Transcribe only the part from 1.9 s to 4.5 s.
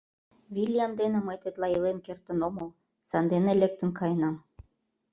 кертын омыл, сандене лектын каенам.